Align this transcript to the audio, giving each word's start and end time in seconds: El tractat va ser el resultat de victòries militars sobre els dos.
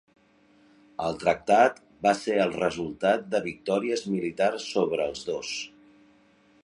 El 1.07 1.17
tractat 1.23 1.77
va 2.07 2.13
ser 2.21 2.39
el 2.45 2.55
resultat 2.55 3.29
de 3.35 3.43
victòries 3.49 4.03
militars 4.15 4.67
sobre 4.75 5.07
els 5.11 5.23
dos. 5.29 5.53